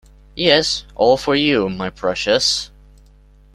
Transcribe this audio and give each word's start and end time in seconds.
Yes; 0.35 0.83
all 0.95 1.15
for 1.15 1.35
you, 1.35 1.69
my 1.69 1.91
precious! 1.91 2.71